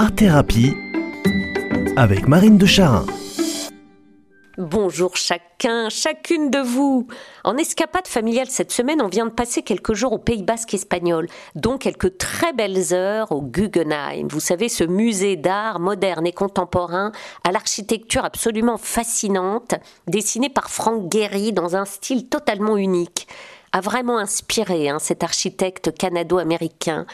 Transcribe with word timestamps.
Art 0.00 0.14
Thérapie 0.14 0.76
avec 1.96 2.28
Marine 2.28 2.56
de 2.56 2.66
Charin. 2.66 3.04
Bonjour 4.56 5.16
chacun, 5.16 5.88
chacune 5.88 6.52
de 6.52 6.60
vous. 6.60 7.08
En 7.42 7.56
escapade 7.56 8.06
familiale 8.06 8.46
cette 8.48 8.70
semaine, 8.70 9.02
on 9.02 9.08
vient 9.08 9.26
de 9.26 9.32
passer 9.32 9.62
quelques 9.62 9.94
jours 9.94 10.12
au 10.12 10.18
Pays 10.18 10.44
Basque 10.44 10.72
espagnol, 10.72 11.26
dont 11.56 11.78
quelques 11.78 12.16
très 12.16 12.52
belles 12.52 12.92
heures 12.94 13.32
au 13.32 13.42
Guggenheim. 13.42 14.28
Vous 14.30 14.38
savez, 14.38 14.68
ce 14.68 14.84
musée 14.84 15.34
d'art 15.34 15.80
moderne 15.80 16.28
et 16.28 16.32
contemporain 16.32 17.10
à 17.42 17.50
l'architecture 17.50 18.24
absolument 18.24 18.78
fascinante, 18.78 19.74
dessiné 20.06 20.48
par 20.48 20.70
Frank 20.70 21.10
Gehry 21.12 21.52
dans 21.52 21.74
un 21.74 21.84
style 21.84 22.28
totalement 22.28 22.76
unique, 22.76 23.26
a 23.72 23.80
vraiment 23.80 24.18
inspiré 24.18 24.88
hein, 24.88 25.00
cet 25.00 25.24
architecte 25.24 25.92
canado-américain. 25.92 27.04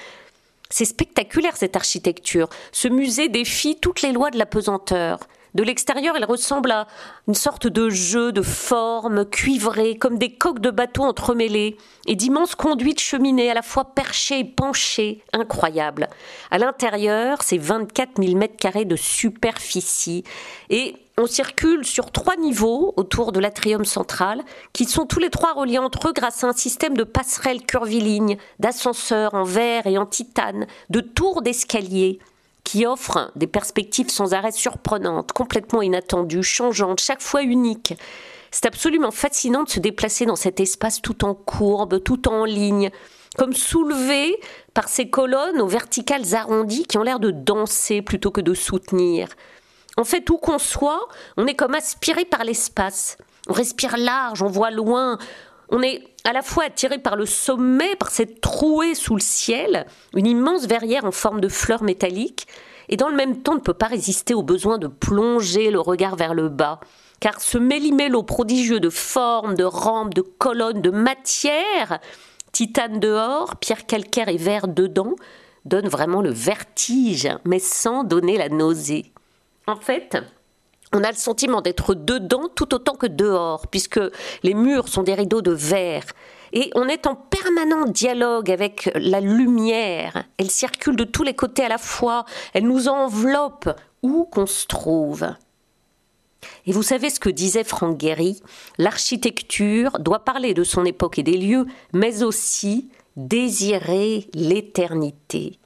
C'est 0.76 0.86
spectaculaire 0.86 1.56
cette 1.56 1.76
architecture. 1.76 2.48
Ce 2.72 2.88
musée 2.88 3.28
défie 3.28 3.78
toutes 3.80 4.02
les 4.02 4.10
lois 4.10 4.32
de 4.32 4.38
la 4.38 4.44
pesanteur. 4.44 5.20
De 5.54 5.62
l'extérieur, 5.62 6.16
il 6.18 6.24
ressemble 6.24 6.72
à 6.72 6.88
une 7.28 7.34
sorte 7.34 7.68
de 7.68 7.88
jeu 7.88 8.32
de 8.32 8.42
formes 8.42 9.24
cuivrées, 9.24 9.96
comme 9.96 10.18
des 10.18 10.34
coques 10.34 10.58
de 10.58 10.70
bateaux 10.70 11.04
entremêlées, 11.04 11.76
et 12.06 12.16
d'immenses 12.16 12.56
conduites 12.56 13.00
cheminées 13.00 13.50
à 13.50 13.54
la 13.54 13.62
fois 13.62 13.84
perchées 13.94 14.40
et 14.40 14.44
penchées, 14.44 15.22
incroyables. 15.32 16.08
À 16.50 16.58
l'intérieur, 16.58 17.42
c'est 17.42 17.58
24 17.58 18.20
000 18.20 18.36
mètres 18.36 18.56
carrés 18.56 18.84
de 18.84 18.96
superficie, 18.96 20.24
et 20.70 20.96
on 21.16 21.26
circule 21.26 21.84
sur 21.84 22.10
trois 22.10 22.34
niveaux 22.34 22.92
autour 22.96 23.30
de 23.30 23.38
l'atrium 23.38 23.84
central, 23.84 24.42
qui 24.72 24.86
sont 24.86 25.06
tous 25.06 25.20
les 25.20 25.30
trois 25.30 25.52
reliés 25.52 25.78
entre 25.78 26.08
eux 26.08 26.12
grâce 26.12 26.42
à 26.42 26.48
un 26.48 26.52
système 26.52 26.96
de 26.96 27.04
passerelles 27.04 27.62
curvilignes, 27.62 28.38
d'ascenseurs 28.58 29.34
en 29.34 29.44
verre 29.44 29.86
et 29.86 29.98
en 29.98 30.06
titane, 30.06 30.66
de 30.90 30.98
tours 30.98 31.42
d'escalier 31.42 32.18
qui 32.64 32.86
offrent 32.86 33.30
des 33.36 33.46
perspectives 33.46 34.08
sans 34.10 34.34
arrêt 34.34 34.52
surprenantes, 34.52 35.32
complètement 35.32 35.82
inattendues, 35.82 36.42
changeantes, 36.42 37.00
chaque 37.00 37.22
fois 37.22 37.42
uniques. 37.42 37.94
C'est 38.50 38.66
absolument 38.66 39.10
fascinant 39.10 39.64
de 39.64 39.68
se 39.68 39.80
déplacer 39.80 40.26
dans 40.26 40.36
cet 40.36 40.60
espace 40.60 41.02
tout 41.02 41.24
en 41.24 41.34
courbe, 41.34 42.02
tout 42.02 42.28
en 42.28 42.44
ligne, 42.44 42.90
comme 43.36 43.52
soulevé 43.52 44.40
par 44.74 44.88
ces 44.88 45.10
colonnes 45.10 45.60
aux 45.60 45.66
verticales 45.66 46.34
arrondies 46.34 46.84
qui 46.84 46.98
ont 46.98 47.02
l'air 47.02 47.20
de 47.20 47.30
danser 47.30 48.00
plutôt 48.00 48.30
que 48.30 48.40
de 48.40 48.54
soutenir. 48.54 49.28
En 49.96 50.04
fait, 50.04 50.28
où 50.30 50.38
qu'on 50.38 50.58
soit, 50.58 51.08
on 51.36 51.46
est 51.46 51.54
comme 51.54 51.74
aspiré 51.74 52.24
par 52.24 52.44
l'espace. 52.44 53.16
On 53.48 53.52
respire 53.52 53.96
large, 53.96 54.42
on 54.42 54.48
voit 54.48 54.70
loin, 54.70 55.18
on 55.68 55.82
est 55.82 56.02
à 56.24 56.32
la 56.32 56.42
fois 56.42 56.64
attiré 56.64 56.98
par 56.98 57.16
le 57.16 57.26
sommet, 57.26 57.96
par 57.96 58.10
cette 58.10 58.40
trouée 58.40 58.94
sous 58.94 59.14
le 59.14 59.20
ciel, 59.20 59.86
une 60.14 60.26
immense 60.26 60.66
verrière 60.66 61.04
en 61.04 61.12
forme 61.12 61.40
de 61.40 61.48
fleurs 61.48 61.82
métalliques, 61.82 62.46
et 62.88 62.96
dans 62.96 63.08
le 63.08 63.16
même 63.16 63.42
temps 63.42 63.54
ne 63.54 63.60
peut 63.60 63.74
pas 63.74 63.86
résister 63.86 64.34
au 64.34 64.42
besoin 64.42 64.78
de 64.78 64.88
plonger 64.88 65.70
le 65.70 65.80
regard 65.80 66.16
vers 66.16 66.34
le 66.34 66.48
bas, 66.48 66.80
car 67.20 67.40
ce 67.40 67.58
méli-mélo 67.58 68.22
prodigieux 68.22 68.80
de 68.80 68.90
formes, 68.90 69.54
de 69.54 69.64
rampes, 69.64 70.14
de 70.14 70.22
colonnes, 70.22 70.82
de 70.82 70.90
matière, 70.90 72.00
titane 72.52 73.00
dehors, 73.00 73.56
pierre 73.56 73.86
calcaire 73.86 74.28
et 74.28 74.36
verre 74.36 74.68
dedans, 74.68 75.14
donne 75.64 75.88
vraiment 75.88 76.20
le 76.20 76.30
vertige, 76.30 77.28
mais 77.44 77.58
sans 77.58 78.04
donner 78.04 78.36
la 78.36 78.48
nausée. 78.48 79.12
En 79.66 79.76
fait, 79.76 80.18
on 80.92 81.02
a 81.02 81.10
le 81.10 81.16
sentiment 81.16 81.60
d'être 81.60 81.94
dedans 81.94 82.48
tout 82.54 82.74
autant 82.74 82.94
que 82.94 83.06
dehors, 83.06 83.66
puisque 83.66 84.00
les 84.42 84.54
murs 84.54 84.88
sont 84.88 85.02
des 85.02 85.14
rideaux 85.14 85.42
de 85.42 85.50
verre. 85.50 86.04
Et 86.52 86.70
on 86.76 86.86
est 86.86 87.06
en 87.06 87.16
permanent 87.16 87.86
dialogue 87.86 88.50
avec 88.50 88.90
la 88.94 89.20
lumière. 89.20 90.24
Elle 90.38 90.50
circule 90.50 90.94
de 90.94 91.04
tous 91.04 91.24
les 91.24 91.34
côtés 91.34 91.64
à 91.64 91.68
la 91.68 91.78
fois. 91.78 92.24
Elle 92.52 92.68
nous 92.68 92.86
enveloppe 92.86 93.68
où 94.02 94.24
qu'on 94.24 94.46
se 94.46 94.66
trouve. 94.66 95.26
Et 96.66 96.72
vous 96.72 96.82
savez 96.82 97.10
ce 97.10 97.18
que 97.18 97.30
disait 97.30 97.64
Frank 97.64 97.98
Gehry? 98.00 98.40
L'architecture 98.78 99.98
doit 99.98 100.24
parler 100.24 100.54
de 100.54 100.62
son 100.62 100.84
époque 100.84 101.18
et 101.18 101.22
des 101.24 101.38
lieux, 101.38 101.66
mais 101.92 102.22
aussi 102.22 102.90
désirer 103.16 104.28
l'éternité 104.34 105.58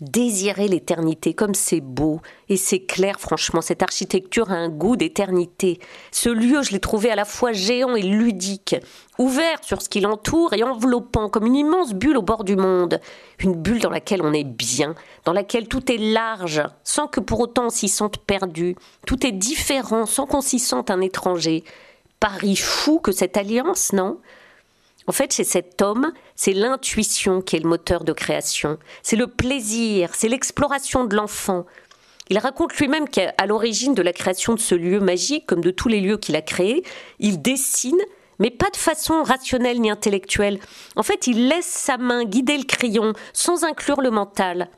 désirer 0.00 0.66
l'éternité, 0.66 1.34
comme 1.34 1.54
c'est 1.54 1.80
beau 1.80 2.20
et 2.48 2.56
c'est 2.56 2.80
clair, 2.80 3.20
franchement, 3.20 3.60
cette 3.60 3.82
architecture 3.82 4.50
a 4.50 4.54
un 4.54 4.70
goût 4.70 4.96
d'éternité. 4.96 5.78
Ce 6.10 6.30
lieu, 6.30 6.62
je 6.62 6.72
l'ai 6.72 6.80
trouvé 6.80 7.10
à 7.10 7.16
la 7.16 7.24
fois 7.24 7.52
géant 7.52 7.94
et 7.94 8.02
ludique, 8.02 8.76
ouvert 9.18 9.62
sur 9.62 9.82
ce 9.82 9.88
qui 9.88 10.00
l'entoure 10.00 10.54
et 10.54 10.62
enveloppant 10.62 11.28
comme 11.28 11.46
une 11.46 11.56
immense 11.56 11.92
bulle 11.92 12.16
au 12.16 12.22
bord 12.22 12.44
du 12.44 12.56
monde, 12.56 13.00
une 13.38 13.54
bulle 13.54 13.80
dans 13.80 13.90
laquelle 13.90 14.22
on 14.22 14.32
est 14.32 14.44
bien, 14.44 14.94
dans 15.24 15.32
laquelle 15.32 15.68
tout 15.68 15.92
est 15.92 15.98
large, 15.98 16.62
sans 16.82 17.06
que 17.06 17.20
pour 17.20 17.40
autant 17.40 17.66
on 17.66 17.70
s'y 17.70 17.88
sente 17.88 18.18
perdu, 18.18 18.76
tout 19.06 19.26
est 19.26 19.32
différent, 19.32 20.06
sans 20.06 20.26
qu'on 20.26 20.40
s'y 20.40 20.58
sente 20.58 20.90
un 20.90 21.00
étranger. 21.00 21.62
Paris 22.20 22.56
fou 22.56 23.00
que 23.00 23.12
cette 23.12 23.36
alliance, 23.36 23.92
non? 23.92 24.18
En 25.10 25.12
fait, 25.12 25.34
chez 25.34 25.42
cet 25.42 25.82
homme, 25.82 26.12
c'est 26.36 26.52
l'intuition 26.52 27.40
qui 27.42 27.56
est 27.56 27.58
le 27.58 27.68
moteur 27.68 28.04
de 28.04 28.12
création, 28.12 28.78
c'est 29.02 29.16
le 29.16 29.26
plaisir, 29.26 30.10
c'est 30.14 30.28
l'exploration 30.28 31.04
de 31.04 31.16
l'enfant. 31.16 31.66
Il 32.28 32.38
raconte 32.38 32.76
lui-même 32.76 33.08
qu'à 33.08 33.34
l'origine 33.44 33.92
de 33.92 34.02
la 34.02 34.12
création 34.12 34.54
de 34.54 34.60
ce 34.60 34.76
lieu 34.76 35.00
magique, 35.00 35.46
comme 35.46 35.62
de 35.62 35.72
tous 35.72 35.88
les 35.88 36.00
lieux 36.00 36.16
qu'il 36.16 36.36
a 36.36 36.42
créés, 36.42 36.84
il 37.18 37.42
dessine, 37.42 37.98
mais 38.38 38.50
pas 38.50 38.70
de 38.70 38.76
façon 38.76 39.24
rationnelle 39.24 39.80
ni 39.80 39.90
intellectuelle. 39.90 40.60
En 40.94 41.02
fait, 41.02 41.26
il 41.26 41.48
laisse 41.48 41.66
sa 41.66 41.98
main 41.98 42.24
guider 42.24 42.56
le 42.56 42.62
crayon 42.62 43.12
sans 43.32 43.64
inclure 43.64 44.02
le 44.02 44.12
mental. 44.12 44.68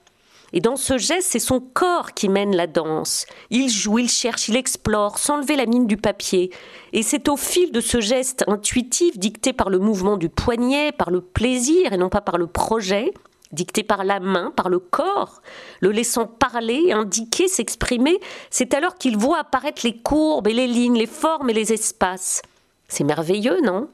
Et 0.53 0.61
dans 0.61 0.77
ce 0.77 0.99
geste, 0.99 1.29
c'est 1.31 1.39
son 1.39 1.61
corps 1.61 2.13
qui 2.13 2.29
mène 2.29 2.55
la 2.55 2.67
danse. 2.67 3.27
Il 3.51 3.69
joue, 3.69 3.99
il 3.99 4.09
cherche, 4.09 4.49
il 4.49 4.57
explore, 4.57 5.19
sans 5.19 5.39
lever 5.39 5.57
la 5.57 5.67
mine 5.67 5.87
du 5.87 5.97
papier. 5.97 6.51
Et 6.93 7.03
c'est 7.03 7.29
au 7.29 7.37
fil 7.37 7.73
de 7.73 7.81
ce 7.81 8.01
geste 8.01 8.45
intuitif, 8.47 9.19
dicté 9.19 9.53
par 9.53 9.71
le 9.71 9.79
mouvement 9.79 10.17
du 10.17 10.29
poignet, 10.29 10.93
par 10.93 11.11
le 11.11 11.21
plaisir 11.21 11.93
et 11.93 11.97
non 11.97 12.11
pas 12.11 12.21
par 12.21 12.37
le 12.37 12.47
projet, 12.47 13.13
dicté 13.53 13.83
par 13.83 14.05
la 14.05 14.21
main, 14.21 14.53
par 14.55 14.69
le 14.69 14.79
corps, 14.79 15.43
le 15.81 15.91
laissant 15.91 16.27
parler, 16.27 16.93
indiquer, 16.93 17.49
s'exprimer, 17.49 18.19
c'est 18.51 18.75
alors 18.75 18.97
qu'il 18.97 19.17
voit 19.17 19.39
apparaître 19.39 19.83
les 19.85 19.97
courbes 19.97 20.49
et 20.49 20.55
les 20.55 20.67
lignes, 20.67 20.99
les 20.99 21.07
formes 21.07 21.51
et 21.51 21.55
les 21.55 21.73
espaces. 21.73 22.43
C'est 22.89 23.05
merveilleux, 23.05 23.61
non? 23.63 23.89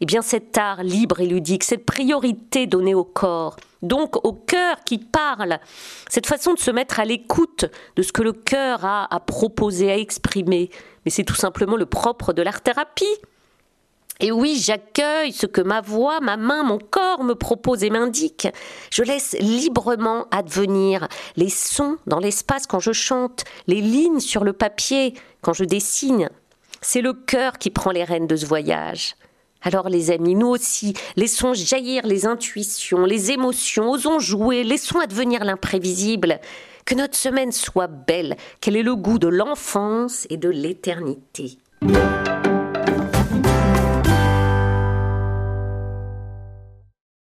Eh 0.00 0.06
bien 0.06 0.22
cet 0.22 0.56
art 0.58 0.82
libre 0.82 1.20
et 1.20 1.26
ludique, 1.26 1.64
cette 1.64 1.84
priorité 1.84 2.66
donnée 2.66 2.94
au 2.94 3.04
corps, 3.04 3.56
donc 3.82 4.24
au 4.24 4.32
cœur 4.32 4.76
qui 4.84 4.98
parle, 4.98 5.58
cette 6.08 6.26
façon 6.26 6.54
de 6.54 6.58
se 6.58 6.70
mettre 6.70 7.00
à 7.00 7.04
l'écoute 7.04 7.66
de 7.96 8.02
ce 8.02 8.12
que 8.12 8.22
le 8.22 8.32
cœur 8.32 8.84
a 8.84 9.12
à 9.14 9.20
proposer, 9.20 9.90
à 9.90 9.98
exprimer, 9.98 10.70
mais 11.04 11.10
c'est 11.10 11.24
tout 11.24 11.34
simplement 11.34 11.76
le 11.76 11.86
propre 11.86 12.32
de 12.32 12.42
l'art-thérapie. 12.42 13.16
Et 14.22 14.32
oui, 14.32 14.60
j'accueille 14.62 15.32
ce 15.32 15.46
que 15.46 15.62
ma 15.62 15.80
voix, 15.80 16.20
ma 16.20 16.36
main, 16.36 16.62
mon 16.62 16.78
corps 16.78 17.24
me 17.24 17.34
propose 17.34 17.82
et 17.84 17.88
m'indique. 17.88 18.48
Je 18.90 19.02
laisse 19.02 19.34
librement 19.40 20.26
advenir 20.30 21.08
les 21.36 21.48
sons 21.48 21.96
dans 22.06 22.18
l'espace 22.18 22.66
quand 22.66 22.80
je 22.80 22.92
chante, 22.92 23.44
les 23.66 23.80
lignes 23.80 24.20
sur 24.20 24.44
le 24.44 24.52
papier 24.52 25.14
quand 25.40 25.54
je 25.54 25.64
dessine. 25.64 26.28
C'est 26.82 27.00
le 27.00 27.14
cœur 27.14 27.56
qui 27.56 27.70
prend 27.70 27.92
les 27.92 28.04
rênes 28.04 28.26
de 28.26 28.36
ce 28.36 28.44
voyage. 28.44 29.14
Alors 29.62 29.88
les 29.88 30.10
amis, 30.10 30.34
nous 30.34 30.48
aussi, 30.48 30.94
laissons 31.16 31.52
jaillir 31.54 32.06
les 32.06 32.26
intuitions, 32.26 33.04
les 33.04 33.30
émotions, 33.30 33.90
osons 33.90 34.18
jouer, 34.18 34.64
laissons 34.64 35.00
advenir 35.00 35.44
l'imprévisible. 35.44 36.40
Que 36.86 36.94
notre 36.94 37.16
semaine 37.16 37.52
soit 37.52 37.86
belle, 37.86 38.36
qu'elle 38.60 38.76
ait 38.76 38.82
le 38.82 38.96
goût 38.96 39.18
de 39.18 39.28
l'enfance 39.28 40.26
et 40.30 40.36
de 40.36 40.48
l'éternité. 40.48 41.58